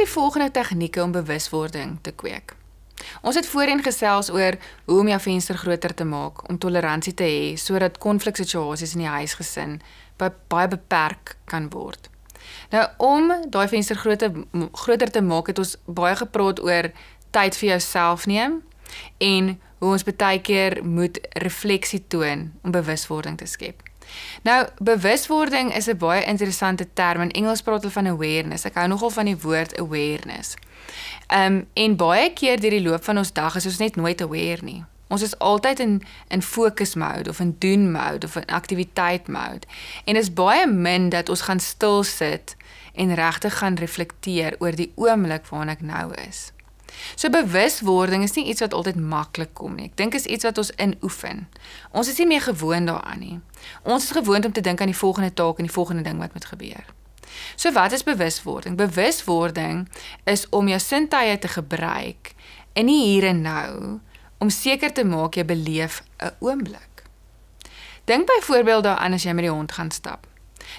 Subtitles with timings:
[0.00, 2.54] Die volgende tegnieke om bewuswording te kweek.
[3.20, 7.26] Ons het voorheen gesels oor hoe om jou venster groter te maak om toleransie te
[7.28, 9.74] hê sodat konfliksituasies in die huisgesin
[10.22, 12.08] baie beperk kan word.
[12.72, 14.32] Nou om daai venster groter
[14.72, 16.88] groter te maak het ons baie gepraat oor
[17.36, 18.62] tyd vir jouself neem
[19.18, 19.52] en
[19.84, 23.89] hoe ons baie keer moet refleksie toon om bewuswording te skep.
[24.42, 27.20] Nou bewuswording is 'n baie interessante term.
[27.20, 28.64] In Engels praat hulle van awareness.
[28.64, 30.54] Ek hou nogal van die woord awareness.
[31.26, 34.20] Ehm um, en baie keer deur die loop van ons dag is ons net nooit
[34.20, 34.84] aware nie.
[35.08, 39.66] Ons is altyd in in focus mode of in doen mode of in aktiwiteit mode.
[40.04, 42.56] En is baie min dat ons gaan stil sit
[42.94, 46.52] en regtig gaan reflekteer oor die oomblik waarin ek nou is.
[47.14, 49.90] So bewuswording is nie iets wat altyd maklik kom nie.
[49.90, 51.48] Ek dink is iets wat ons inoefen.
[51.92, 53.40] Ons is nie meer gewoond daaraan nie.
[53.82, 56.32] Ons is gewoond om te dink aan die volgende taak en die volgende ding wat
[56.32, 56.84] moet gebeur.
[57.56, 58.76] So wat is bewuswording?
[58.76, 59.88] Bewuswording
[60.24, 62.34] is om jou sintuie te gebruik
[62.72, 64.00] in die hier en nou
[64.40, 67.04] om seker te maak jy beleef 'n oomblik.
[68.04, 70.26] Dink byvoorbeeld daaraan as jy met die hond gaan stap.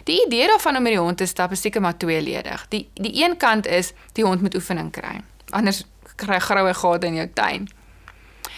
[0.03, 2.65] Die idee daarvan om met die hond te stap is seker maar tweeledig.
[2.69, 5.21] Die die een kant is die hond moet oefening kry.
[5.49, 5.83] Anders
[6.15, 7.69] kry groue gate in jou tuin.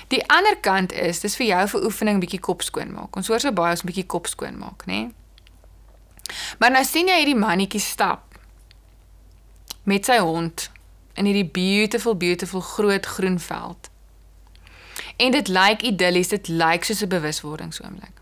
[0.08, 3.16] Die ander kant is dis vir jou vir oefening bietjie kop skoon maak.
[3.16, 5.10] Ons hoor so baie ons bietjie kop skoon maak, nê?
[6.60, 8.38] Maar nou sien jy hierdie mannetjie stap
[9.90, 10.70] met sy hond
[11.20, 13.90] in hierdie beautiful beautiful groot groen veld.
[15.18, 18.22] En dit lyk idillies, dit lyk soos 'n bewuswordingsoomblik.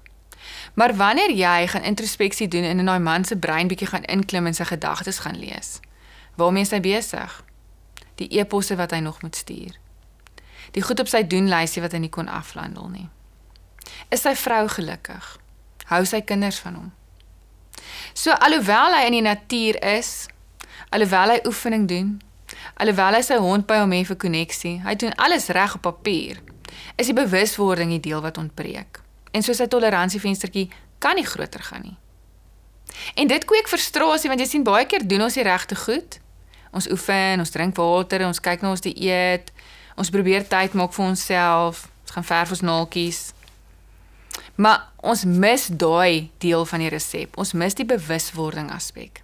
[0.74, 4.46] Maar wanneer jy gaan introspeksie doen en in daai man se brein bietjie gaan inklim
[4.46, 5.80] en sy gedagtes gaan lees,
[6.36, 7.44] waarmee is hy besig?
[8.16, 9.78] Die eposse wat hy nog moet stuur.
[10.72, 13.08] Die goed op sy doenlysie wat hy nie kon afhandel nie.
[14.10, 15.38] Is sy vrou gelukkig?
[15.92, 16.92] Hou sy kinders van hom?
[18.14, 20.28] So alhoewel hy in die natuur is,
[20.92, 22.14] alhoewel hy oefening doen,
[22.80, 26.40] alhoewel hy sy hond by hom het vir koneksie, hy doen alles reg op papier.
[27.00, 29.02] Is die bewuswording die deel wat ontbreek.
[29.32, 30.70] En so sy toleransiefenstertjie
[31.04, 31.98] kan nie groter gaan nie.
[33.16, 36.20] En dit kweek frustrasie want jy sien baie keer doen ons die regte goed.
[36.72, 39.52] Ons oefen, ons drink water, ons kyk na ons dieet,
[40.00, 43.22] ons probeer tyd maak vir onsself, ons gaan verf ons naaltjies.
[44.56, 47.38] Maar ons mis daai deel van die resep.
[47.40, 49.24] Ons mis die bewuswording aspek.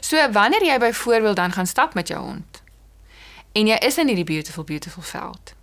[0.00, 2.62] So wanneer jy byvoorbeeld dan gaan stap met jou hond
[3.52, 5.54] en jy is in hierdie beautiful beautiful veld.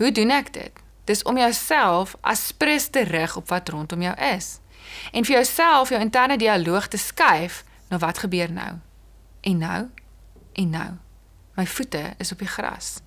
[0.00, 0.78] Hoe doen ek dit?
[1.06, 4.58] Dis om jouself as prins te rig op wat rondom jou is.
[5.12, 8.72] En vir jouself jou interne dialoog te skuif na nou wat gebeur nou.
[9.40, 9.80] En nou?
[10.52, 10.90] En nou?
[11.56, 13.00] My voete is op die gras.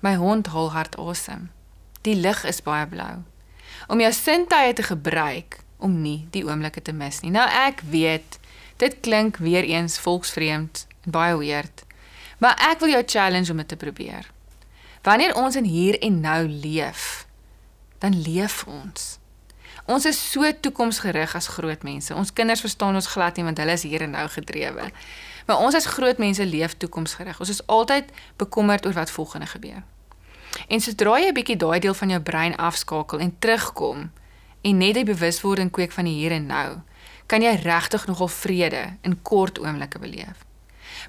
[0.00, 1.50] My hond hol hard asem.
[2.00, 3.20] Die lug is baie blou
[3.88, 7.32] om jou sintuie te gebruik om nie die oomblikke te mis nie.
[7.34, 8.38] Nou ek weet
[8.80, 11.84] dit klink weer eens volksvreemd en baie weird.
[12.40, 14.28] Maar ek wil jou challenge om dit te probeer.
[15.04, 17.26] Wanneer ons in hier en nou leef,
[18.00, 19.19] dan leef ons.
[19.90, 22.14] Ons is so toekomsgerig as groot mense.
[22.14, 24.90] Ons kinders verstaan ons glad nie want hulle is hier en nou gedrewe.
[25.48, 27.40] Maar ons as groot mense leef toekomsgerig.
[27.42, 29.82] Ons is altyd bekommerd oor wat volgende gebeur.
[30.68, 34.10] En sodra jy 'n bietjie daai deel van jou brein afskakel en terugkom
[34.62, 36.80] en net die bewuswording kweek van die hier en nou,
[37.26, 40.44] kan jy regtig nogal vrede in kort oomblikke beleef.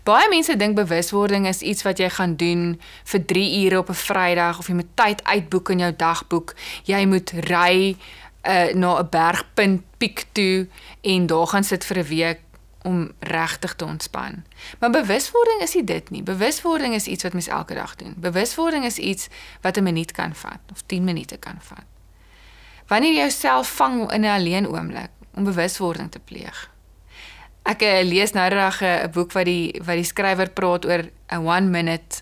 [0.04, 2.80] Baie mense dink bewuswording is iets wat jy gaan doen
[3.12, 6.56] vir 3 ure op 'n Vrydag of jy moet tyd uitboek in jou dagboek.
[6.84, 7.98] Jy moet ry
[8.44, 10.68] uh, na 'n bergpunt piek toe
[11.02, 12.40] en daar gaan sit vir 'n week
[12.82, 14.44] om regtig te ontspan.
[14.80, 16.24] Maar bewuswording is nie dit nie.
[16.24, 18.14] Bewuswording is iets wat mens elke dag doen.
[18.18, 19.28] Bewuswording is iets
[19.62, 21.86] wat 'n minuut kan vat of 10 minute kan vat.
[22.88, 26.70] Wanneer jy jouself vang in 'n alleen oomblik om bewuswording te pleeg.
[27.62, 31.46] Ek uh, lees nou reg 'n boek wat die wat die skrywer praat oor 'n
[31.48, 32.22] 1 minute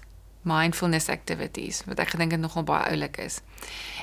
[0.49, 3.41] mindfulness activities wat ek gedink het nogal baie oulik is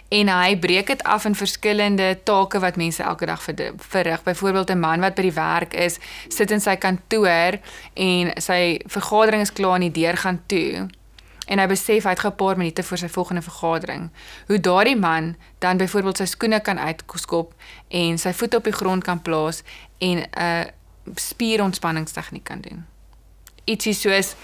[0.09, 4.23] en hy breek dit af in verskillende take wat mense elke dag verrig.
[4.23, 5.99] Byvoorbeeld 'n man wat by die werk is,
[6.29, 7.59] sit in sy kantoor
[7.95, 10.89] en sy vergadering is klaar en die deur gaan toe.
[11.47, 14.11] En hy besef hy het gou 'n paar minute voor sy volgende vergadering.
[14.47, 17.55] Hoe daardie man dan byvoorbeeld sy skoene kan uitskop
[17.89, 19.63] en sy voete op die grond kan plaas
[19.99, 20.71] en 'n
[21.15, 22.87] spierontspanningstegniek kan doen.
[23.67, 24.35] Ietsie soos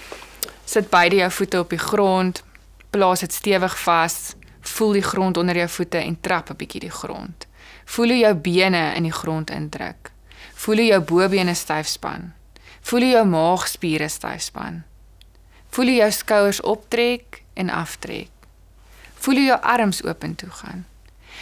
[0.66, 2.42] sit beide jou voete op die grond,
[2.90, 6.90] plaas dit stewig vas Voel die grond onder jou voete en trap 'n bietjie die
[6.90, 7.46] grond.
[7.84, 10.10] Voel hoe jou bene in die grond indruk.
[10.54, 12.32] Voel hoe jou bobene styf span.
[12.80, 14.82] Voel hoe jou maagspiere styf span.
[15.68, 18.30] Voel hoe jou skouers optrek en aftrek.
[19.14, 20.86] Voel hoe jou arms oop toe gaan.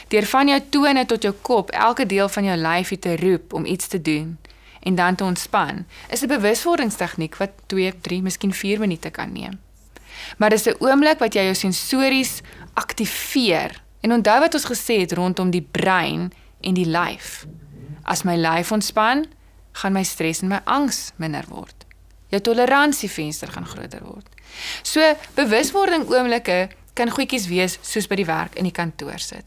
[0.09, 3.65] Deur van jou tone tot jou kop, elke deel van jou lyf te roep om
[3.65, 4.39] iets te doen
[4.81, 9.61] en dan te ontspan, is 'n bewuswordingstegniek wat 2, 3, miskien 4 minute kan neem.
[10.39, 12.41] Maar dis 'n oomblik wat jy jou sensories
[12.75, 13.83] aktiveer.
[14.01, 17.47] En onthou wat ons gesê het rondom die brein en die lyf.
[18.03, 19.27] As my lyf ontspan,
[19.73, 21.87] gaan my stres en my angs minder word.
[22.29, 24.29] Jou toleransiefenster gaan groter word.
[24.83, 29.45] So bewuswording oomblikke kan goedjies wees soos by die werk in die kantoor sit.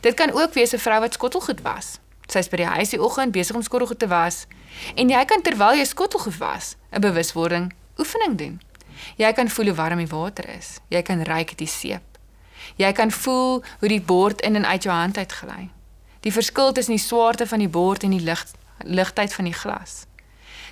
[0.00, 1.98] Dit kan ook wees 'n vrou wat skottelgoed was.
[2.26, 4.46] Sy's by die huis die oggend besig om skottelgoed te was
[4.94, 8.60] en jy kan terwyl jy skottelgoed was, 'n bewuswording oefening doen.
[9.16, 10.78] Jy kan voel hoe warm die water is.
[10.88, 12.18] Jy kan ruik die seep.
[12.76, 15.70] Jy kan voel hoe die bord in en uit jou hand uitgly.
[16.20, 18.44] Die verskil tussen die swaarte van die bord en die lig
[18.84, 20.04] ligtheid van die glas.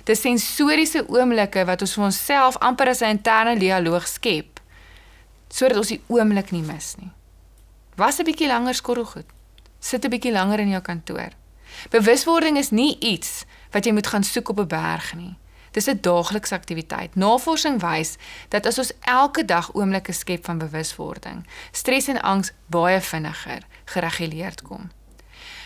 [0.03, 4.59] Dis sensoriese oomblikke wat ons vir onsself amper as 'n interne dialoog skep
[5.49, 7.11] sodat ons die oomblik nie mis nie.
[7.95, 9.25] Was 'n bietjie langer skorrelgoed.
[9.79, 11.29] Sit 'n bietjie langer in jou kantoor.
[11.89, 15.35] Bewuswording is nie iets wat jy moet gaan soek op 'n berg nie.
[15.71, 17.15] Dis 'n daaglikse aktiwiteit.
[17.15, 18.15] Navorsing wys
[18.49, 24.61] dat as ons elke dag oomblikke skep van bewuswording, stres en angs baie vinniger gereguleerd
[24.61, 24.91] kom.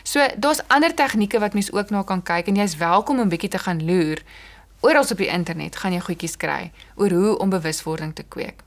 [0.03, 3.49] So daar's ander tegnieke wat mens ook na kan kyk en jy's welkom om bietjie
[3.49, 4.21] te gaan loer.
[4.79, 8.63] Oral op die internet gaan jy goedjies kry oor hoe om bewuswording te kweek.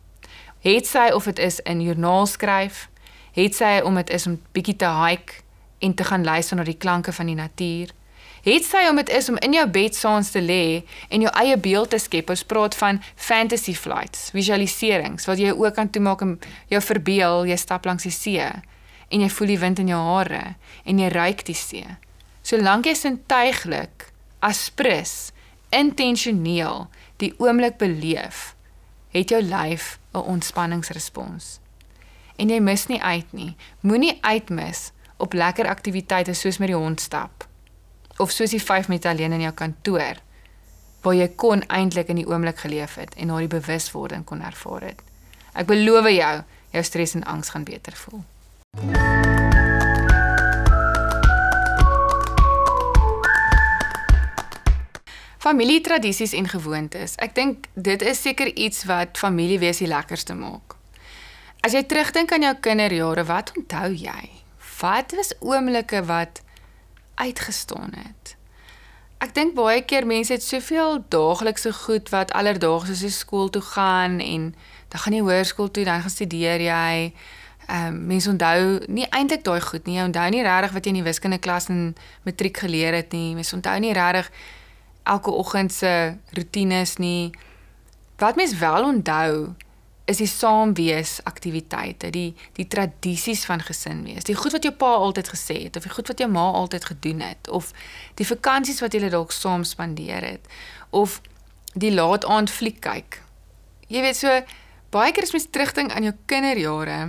[0.60, 2.88] Het sy of dit is in joernaal skryf,
[3.32, 5.32] het sy om dit is om bietjie te hike
[5.80, 7.92] en te gaan luister na die klanke van die natuur.
[8.44, 10.82] Het sy om dit is om in jou bed saans te lê
[11.12, 12.30] en jou eie beeld te skep.
[12.32, 16.38] Ons praat van fantasy flights, visualiserings wat jy ook kan toemaak om
[16.72, 18.46] jou verbeel jy stap langs die see
[19.10, 20.54] en jy voel die wind in jou hare
[20.88, 21.84] en jy ruik die see.
[22.46, 24.08] Solank jy sintuiglik
[24.40, 25.32] aspris
[25.74, 26.88] intentioneel
[27.20, 28.54] die oomblik beleef,
[29.12, 31.60] het jou lyf 'n ontspanningsrespons.
[32.36, 33.56] En jy mis nie uit nie.
[33.80, 37.46] Moenie uitmis op lekker aktiwiteite soos met die hond stap
[38.20, 40.20] of soos die 5 minute alleen in jou kantoor
[41.00, 45.00] waar jy kon eintlik in die oomblik geleef het en die bewuswording kon ervaar het.
[45.56, 46.34] Ek beloof jou,
[46.76, 48.20] jou stres en angs gaan beter voel.
[55.40, 57.16] Familietradisies en gewoontes.
[57.16, 60.76] Ek dink dit is seker iets wat familiewees die lekkerste maak.
[61.64, 64.39] As jy terugdink aan jou kinderjare, wat onthou jy?
[64.80, 66.42] Wat was oomblikke wat
[67.14, 68.36] uitgestaan het?
[69.20, 74.16] Ek dink baie keer mense het soveel daaglikse goed wat alledaags is, skool toe gaan
[74.24, 74.54] en
[74.88, 77.12] dan gaan jy hoërskool toe, dan gaan studeer jy
[77.70, 79.98] ehm um, mense onthou nie eintlik daai goed nie.
[79.98, 81.92] Jy onthou nie regtig wat jy in die wiskunde klas in
[82.26, 83.34] matriek geleer het nie.
[83.36, 84.32] Mense onthou nie regtig
[85.04, 85.92] elke oggend se
[86.34, 87.30] rotines nie.
[88.18, 89.54] Wat mense wel onthou
[90.10, 94.26] is die saamwees aktiwiteite, die die tradisies van gesin wees.
[94.26, 96.88] Die goed wat jou pa altyd gesê het of die goed wat jou ma altyd
[96.92, 97.70] gedoen het of
[98.18, 100.50] die vakansies wat julle dalk saam spandeer het
[100.90, 101.20] of
[101.78, 103.20] die laat aand fliek kyk.
[103.90, 104.34] Jy weet so
[104.90, 107.00] baie keer as mens terugdink aan jou kinderjare,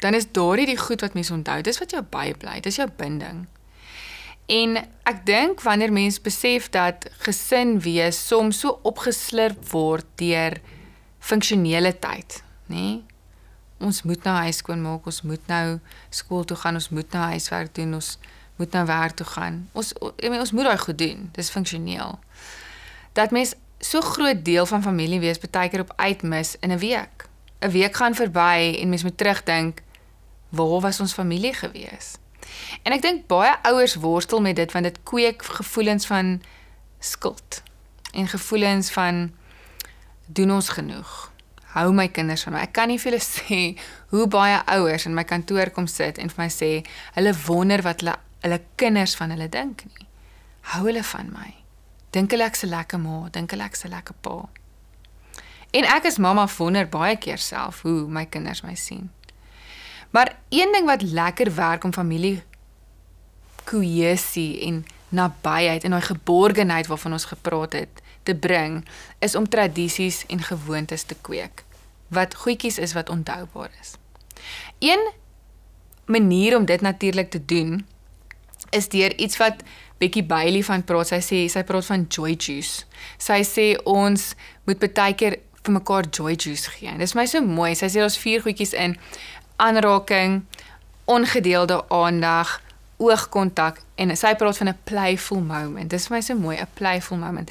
[0.00, 1.60] dan is daardie die goed wat mense onthou.
[1.64, 3.44] Dis wat jou bybly, dis jou binding.
[4.50, 10.56] En ek dink wanneer mens besef dat gesin wees soms so opgeslurp word deur
[11.20, 12.42] funksionele tyd,
[12.72, 13.00] nê?
[13.80, 15.78] Ons moet nou huis skoon maak, ons moet nou
[16.12, 18.18] skool toe gaan, ons moet nou huiswerk doen, ons
[18.60, 19.62] moet nou werk toe gaan.
[19.72, 21.28] Ons ek meen ons moet daai goed doen.
[21.36, 22.18] Dis funksioneel.
[23.16, 27.28] Dat mens so groot deel van familie wees baie keer op uitmis in 'n week.
[27.64, 29.82] 'n Week gaan verby en mens moet terugdink,
[30.48, 32.16] waar was ons familie gewees?
[32.82, 36.42] En ek dink baie ouers worstel met dit want dit kweek gevoelens van
[36.98, 37.62] skuld
[38.12, 39.32] en gevoelens van
[40.34, 41.30] doen ons genoeg?
[41.74, 42.64] Hou my kinders van my.
[42.66, 43.60] Ek kan nie vir hulle sê
[44.10, 46.70] hoe baie ouers in my kantoor kom sit en vir my sê
[47.18, 50.06] hulle wonder wat hulle hulle kinders van hulle dink nie.
[50.72, 51.50] Hou hulle van my.
[52.14, 54.48] Dink hulle ek's 'n lekker ma, dink hulle ek's 'n lekker pa.
[55.72, 59.10] En ek as mamma wonder baie keer self hoe my kinders my sien.
[60.10, 62.42] Maar een ding wat lekker werk om familie
[63.64, 68.84] kohesie en nabyheid en daai geborgenheid waarvan ons gepraat het te bring,
[69.18, 71.66] is om tradisies en gewoontes te kweek
[72.10, 73.94] wat goedjies is wat onthoubaar is.
[74.78, 75.12] Een
[76.10, 77.86] manier om dit natuurlik te doen
[78.70, 79.62] is deur iets wat
[79.98, 81.12] Becky Bailey van praat.
[81.12, 82.86] Sy sê sy praat van joy juice.
[83.18, 84.32] Sy sê ons
[84.66, 86.92] moet baie keer vir mekaar joy juice gee.
[86.98, 87.74] Dis my so mooi.
[87.78, 88.96] Sy sê ons vier goedjies in
[89.60, 90.40] aanraking,
[91.10, 92.58] ongedeelde aandag,
[93.00, 95.90] oogkontak en sy praat van 'n playful moment.
[95.90, 97.50] Dis vir my so mooi, 'n playful moment.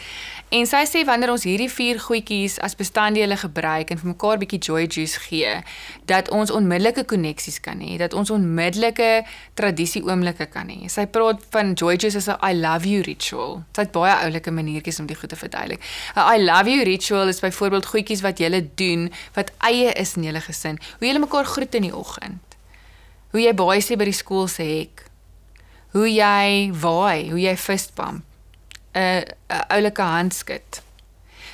[0.49, 4.59] En sy sê wanneer ons hierdie vier goedjies as bestanddele gebruik en vir mekaar bietjie
[4.59, 5.63] joy juice gee,
[6.05, 10.89] dat ons onmiddellike koneksies kan hê, dat ons onmiddellike tradisie oomblikke kan hê.
[10.89, 13.63] Sy praat van joy juice as 'n I love you ritual.
[13.75, 15.81] Sy het baie oulike maniertjies om dit goed te verduidelik.
[16.15, 20.23] 'n I love you ritual is byvoorbeeld goedjies wat jy doen wat eie is in
[20.23, 20.79] julle gesin.
[20.99, 22.39] Hoe julle mekaar groet in die oggend.
[23.31, 25.08] Hoe jy baie sê by die skool se hek
[25.91, 28.23] hoe jy waai, hoe jy fistbump,
[28.93, 30.81] 'n 'n oulike handskud.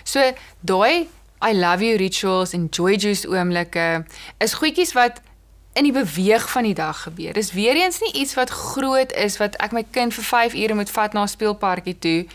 [0.03, 1.07] So daai
[1.41, 4.05] I love you rituals en joy juice oomblikke
[4.37, 5.21] is goedjies wat
[5.73, 7.33] in die beweeg van die dag gebeur.
[7.33, 10.73] Dis weer eens nie iets wat groot is wat ek my kind vir 5 ure
[10.73, 12.25] moet vat na 'n speelparkie toe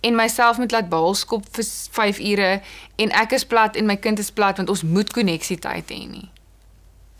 [0.00, 2.60] en myself moet laat baalskop vir 5 ure
[2.96, 6.02] en ek is plat en my kind is plat want ons moet koneksie tyd hê
[6.08, 6.28] nie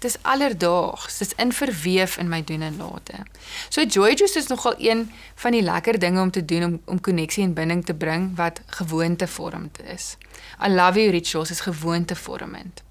[0.05, 3.23] dis alledaags, dis in verweef in my doen en late.
[3.69, 7.01] So joy juice is nogal een van die lekker dinge om te doen om om
[7.01, 10.17] koneksie en binding te bring wat gewoontevormend is.
[10.61, 12.83] I love you rituals is gewoontevormend.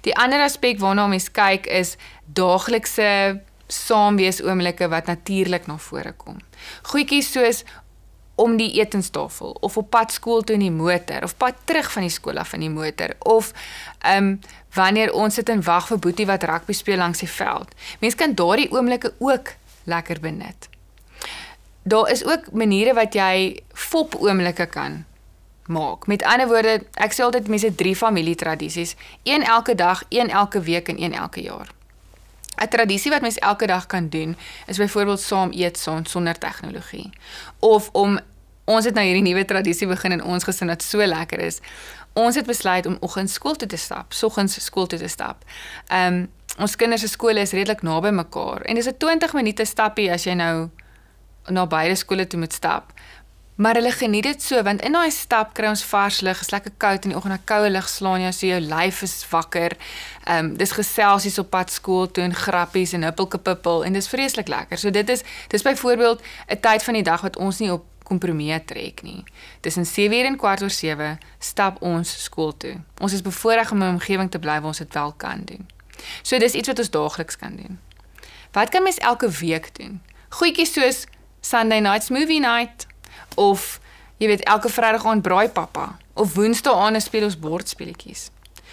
[0.00, 6.40] Die ander aspek waarna mens kyk is daaglikse saamwees oomblikke wat natuurlik na vore kom.
[6.90, 7.62] Goedjies soos
[8.34, 12.02] om die etenstafel of op pad skool toe in die motor of pad terug van
[12.02, 13.52] die skool af in die motor of
[14.02, 14.38] ehm um,
[14.74, 17.70] wanneer ons sit en wag vir Boetie wat rugby speel langs die veld.
[18.00, 19.52] Mense kan daardie oomblikke ook
[19.84, 20.68] lekker benut.
[21.82, 25.04] Daar is ook maniere wat jy fop oomblikke kan
[25.66, 26.06] maak.
[26.06, 30.88] Met ander woorde, ek sê altyd mense drie familietradisies, een elke dag, een elke week
[30.88, 31.70] en een elke jaar.
[32.56, 37.10] 'n Tradisie wat mens elke dag kan doen, is byvoorbeeld saam eet saam sonder tegnologie.
[37.58, 38.20] Of om
[38.64, 41.60] ons het nou hierdie nuwe tradisie begin in ons gesin wat so lekker is.
[42.12, 45.44] Ons het besluit om oggends skool toe te stap, soggens skool toe te stap.
[45.88, 49.64] Ehm um, ons kinders se skole is redelik naby mekaar en dis 'n 20 minute
[49.64, 50.70] stappie as jy nou
[51.48, 52.93] na beide skole toe moet stap.
[53.54, 56.72] Maar hulle geniet dit so want in daai stap kry ons vars lug, is lekker
[56.76, 59.76] koud in die oggend, 'n koue lug slaan jou so jou lyf is wakker.
[60.24, 64.48] Ehm um, dis geselsies op pad skool toe en grappies en huppelkepippel en dis vreeslik
[64.48, 64.78] lekker.
[64.78, 68.64] So dit is dis byvoorbeeld 'n tyd van die dag wat ons nie op kompromie
[68.64, 69.24] trek nie.
[69.60, 72.80] Tussen 7:00 en kwart oor 7 stap ons skool toe.
[73.00, 75.68] Ons is bevoorreg om 'n omgewing te bly waar ons dit wel kan doen.
[76.22, 77.78] So dis iets wat ons daagliks kan doen.
[78.52, 80.02] Wat kan mens elke week doen?
[80.28, 81.06] Goedjies soos
[81.40, 82.86] Sunday night movie night
[83.34, 83.80] of
[84.16, 88.30] jy weet elke Vrydag aand braai pappa of Woensdae aand speel ons bordspeletjies.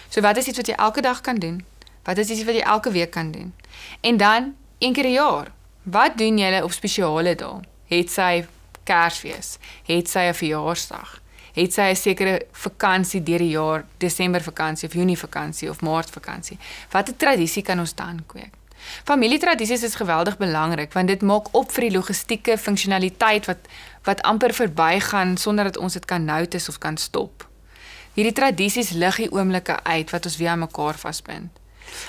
[0.08, 1.64] So wat is iets wat jy elke dag kan doen?
[2.04, 3.54] Wat is iets wat jy elke week kan doen?
[4.00, 5.52] En dan een keer 'n jaar.
[5.82, 7.60] Wat doen julle op spesiale dae?
[7.86, 8.46] Het sy
[8.84, 9.58] Kersfees?
[9.86, 11.20] Het sy 'n verjaarsdag?
[11.52, 16.10] Het sy 'n sekere vakansie deur die jaar, Desember vakansie of Junie vakansie of Maart
[16.10, 16.58] vakansie?
[16.90, 18.61] Watter tradisie kan ons dan kweek?
[19.04, 23.70] Familietradisies is geweldig belangrik want dit maak op vir die logistieke funksionaliteit wat
[24.06, 27.46] wat amper verbygaan sonder dat ons dit kan notice of kan stop.
[28.14, 31.50] Hierdie tradisies lig die oomblikke uit wat ons weer aan mekaar vasbind.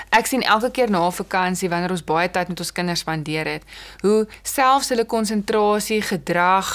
[0.10, 3.66] Ek sien elke keer na vakansie wanneer ons baie tyd met ons kinders spandeer het,
[4.02, 6.72] hoe selfs hulle konsentrasie, gedrag,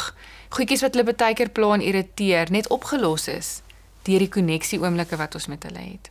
[0.54, 3.58] goedjies wat hulle baie keer pla en irriteer, net opgelos is
[4.08, 6.08] deur die koneksie oomblikke wat ons met hulle het.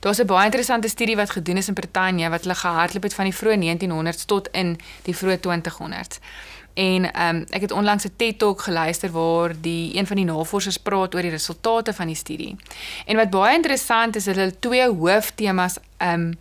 [0.00, 3.24] Daar's 'n baie interessante studie wat gedoen is in Brittanje wat hulle gehardloop het van
[3.24, 6.18] die vroeë 1900s tot in die vroeë 2000s.
[6.74, 10.24] En ehm um, ek het onlangs 'n TED Talk geluister waar die een van die
[10.24, 12.56] navorsers praat oor die resultate van die studie.
[13.06, 16.38] En wat baie interessant is, hulle twee hooftemas ehm um,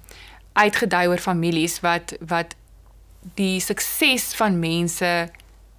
[0.54, 2.56] uitgedui oor families wat wat
[3.36, 5.30] die sukses van mense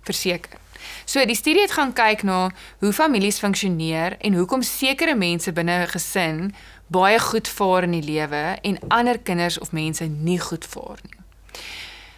[0.02, 0.58] verseker.
[1.04, 5.82] So die studie het gaan kyk na hoe families funksioneer en hoekom sekere mense binne
[5.82, 6.54] 'n gesin
[6.90, 11.18] baie goed vaar in die lewe en ander kinders of mense nie goed vaar nie.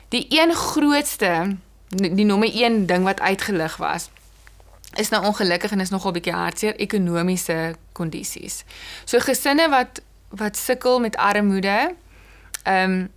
[0.09, 1.57] Die een grootste
[1.93, 4.09] die nommer 1 ding wat uitgelig was
[4.95, 8.63] is nou ongelukkig en is nogal bietjie hartseer ekonomiese kondisies.
[9.05, 10.03] So gesinne wat
[10.33, 11.95] wat sukkel met armoede,
[12.63, 13.11] ehm um,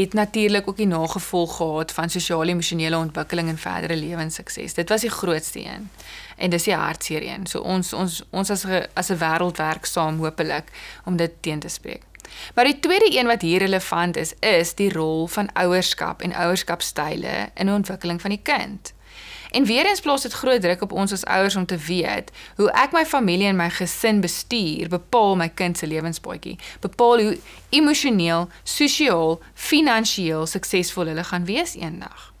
[0.00, 4.74] het natuurlik ook die nagevolg gehad van sosio-emosionele ontwikkeling en verdere lewenssukses.
[4.74, 5.90] Dit was die grootste een.
[6.36, 7.46] En dis die hartseer een.
[7.46, 10.72] So ons ons ons as 'n as 'n wêreld werk saam hopelik
[11.04, 12.02] om dit teen te spreek.
[12.54, 17.50] Maar die tweede een wat hier relevant is, is die rol van ouerskap en ouerskapstyle
[17.54, 18.92] in die ontwikkeling van die kind.
[19.52, 22.70] En weer eens plaas dit groot druk op ons as ouers om te weet hoe
[22.72, 28.48] ek my familie en my gesin bestuur, bepaal my kind se lewenspaadjie, bepaal hoe emosioneel,
[28.64, 32.31] sosiaal, finansiëel suksesvol hulle gaan wees eendag.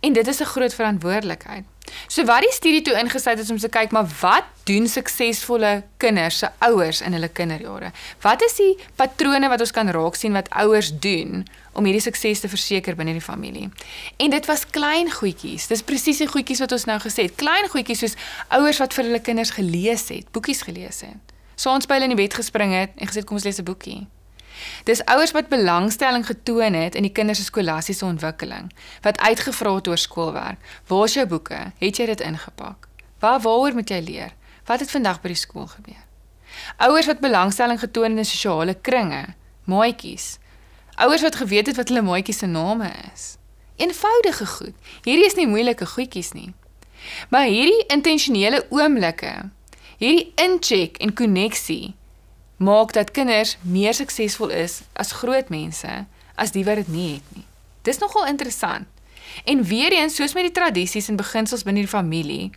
[0.00, 1.64] En dit is 'n groot verantwoordelikheid.
[2.06, 6.38] So wat die studie toe ingesluit is om te kyk maar wat doen suksesvolle kinders
[6.38, 7.90] se ouers in hulle kinderjare?
[8.20, 12.40] Wat is die patrone wat ons kan raak sien wat ouers doen om hierdie sukses
[12.40, 13.70] te verseker binne die familie?
[14.16, 15.66] En dit was klein goedjies.
[15.66, 17.34] Dis presies die goedjies wat ons nou gesê het.
[17.34, 18.16] Klein goedjies soos
[18.48, 21.34] ouers wat vir hulle kinders gelees het, boekies gelees het.
[21.54, 23.64] So ons by hulle in die bed gespring het en gesê kom ons lees 'n
[23.64, 24.06] boekie.
[24.84, 28.72] Dis ouers wat belangstelling getoon het in die kinders se skolastiese ontwikkeling,
[29.02, 30.58] wat uitgevra het oor skoolwerk.
[30.86, 31.72] Waar is jou boeke?
[31.78, 32.88] Het jy dit ingepak?
[33.18, 34.34] Waar waaroor moet jy leer?
[34.66, 36.04] Wat het vandag by die skool gebeur?
[36.76, 39.24] Ouers wat belangstelling getoon het in sosiale kringe,
[39.64, 40.38] maatjies.
[40.96, 43.36] Ouers wat geweet het wat hulle maatjies se name is.
[43.76, 44.74] Eenvoudige goed.
[45.04, 46.54] Hierdie is nie moeilike goedjies nie.
[47.30, 49.50] Maar hierdie intentionele oomblikke,
[49.98, 51.94] hierdie incheck en koneksie
[52.58, 57.34] maak dat kinders meer suksesvol is as groot mense as die wat dit nie het
[57.36, 57.44] nie.
[57.86, 58.86] Dis nogal interessant.
[59.44, 62.50] En weer eens, soos met die tradisies en beginsels binne die familie,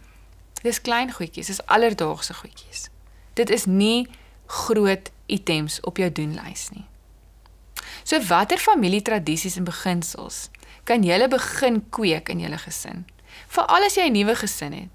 [0.65, 2.87] dis klein goedjies, dis alledaagse goedjies.
[3.37, 4.07] Dit is nie
[4.45, 6.85] groot items op jou doenlys nie.
[8.03, 10.49] So watter familietradisies en beginsels
[10.83, 13.05] kan jy begin kweek in jou gesin?
[13.47, 14.89] Veral as jy 'n nuwe gesin het.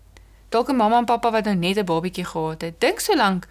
[0.51, 2.81] Dalk 'n mamma en pappa wat nou net 'n babatjie gehad het.
[2.81, 3.47] Dink so lank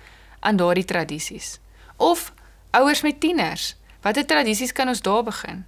[0.46, 1.58] aan daardie tradisies.
[1.98, 2.30] Of
[2.72, 3.74] ouers met tieners,
[4.06, 5.66] watter tradisies kan ons daar begin?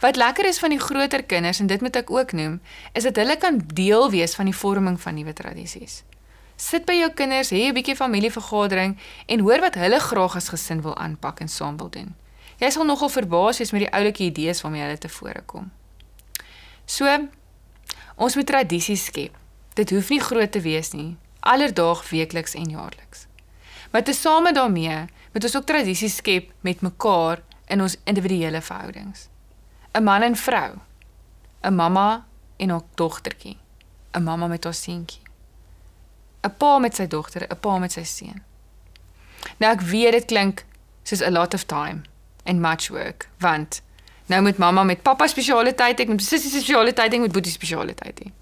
[0.00, 2.58] Wat lekker is van die groter kinders en dit moet ek ook noem,
[2.92, 6.02] is dat hulle kan deel wees van die vorming van nuwe tradisies.
[6.56, 10.82] Sit by jou kinders, hê 'n bietjie familievergadering en hoor wat hulle graag as gesin
[10.82, 12.14] wil aanpak en saam wil doen.
[12.58, 15.72] Jy sal nogal verbaas wees met die oulike idees waarmee hulle tevore kom.
[16.86, 17.28] So
[18.16, 19.34] ons moet tradisies skep.
[19.74, 23.26] Dit hoef nie groot te wees nie, alledaags, weekliks en jaarliks.
[23.94, 29.28] Maar tesame daarmee moet ons ook tradisies skep met mekaar in ons individuele verhoudings.
[29.92, 30.72] 'n Man en vrou,
[31.62, 33.56] 'n mamma en haar dogtertjie,
[34.12, 35.22] 'n mamma met haar seentjie.
[36.42, 38.42] 'n Pa met sy dogter, 'n pa met sy seun.
[39.56, 40.64] Nou ek weet dit klink
[41.02, 42.02] soos a lot of time
[42.44, 43.82] and much work, want
[44.26, 47.52] nou moet mamma met pappa spesiale tyd hê, met sussie spesiale tyd hê, met boetie
[47.52, 48.32] spesiale tyd hê.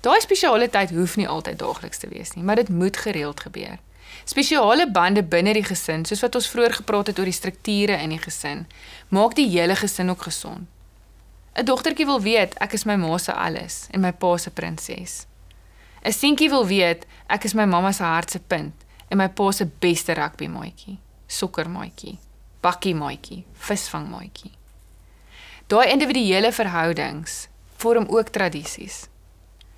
[0.00, 3.78] Daai spesiale tyd hoef nie altyd daagliks te wees nie, maar dit moet gereeld gebeur.
[4.24, 8.12] Spesiale bande binne die gesin, soos wat ons vroeër gepraat het oor die strukture in
[8.14, 8.66] die gesin,
[9.08, 10.68] maak die hele gesin ook gesond.
[11.54, 15.26] 'n Dogtertjie wil weet ek is my ma se alles en my pa se prinses.
[16.04, 18.74] 'n Seentjie wil weet ek is my mamma se hart se punt
[19.08, 22.18] en my pa se beste rugby maatjie, sokker maatjie,
[22.60, 24.52] bakkie maatjie, visvang maatjie.
[25.66, 29.08] Daai individuele verhoudings vorm ook tradisies.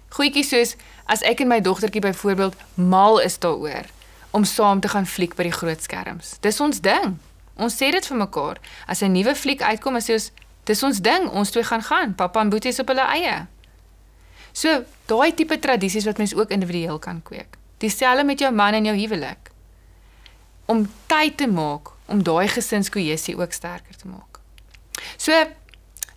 [0.09, 3.89] Goetjies soos as ek en my dogtertjie byvoorbeeld mal is daaroor
[4.33, 6.37] om saam te gaan fliek by die groot skerms.
[6.41, 7.19] Dis ons ding.
[7.61, 8.61] Ons sê dit vir mekaar.
[8.87, 10.31] As 'n nuwe fliek uitkom, jy ons
[10.65, 12.15] dis ons ding, ons twee gaan gaan.
[12.15, 13.47] Pappa en Boetie is op hulle eie.
[14.53, 17.57] So, daai tipe tradisies wat mens ook individueel kan kweek.
[17.79, 19.51] Dieselfde met jou man en jou huwelik.
[20.67, 24.41] Om tyd te maak om daai gesinskohesie ook sterker te maak.
[25.17, 25.33] So,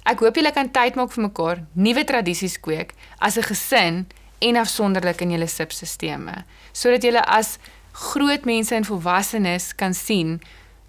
[0.04, 4.06] ek hoop julle kan tyd maak vir mekaar, nuwe tradisies kweek as 'n gesin
[4.40, 7.58] en afsonderlik in julle subsisteme, sodat julle as
[7.96, 10.40] groot mense en volwassenes kan sien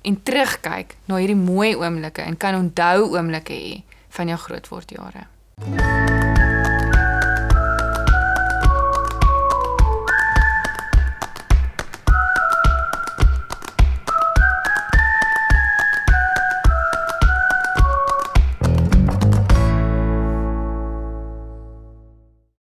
[0.07, 3.81] en terugkyk na hierdie mooi oomblikke en kan onthou oomblikke hê
[4.19, 5.27] van jou grootword jare.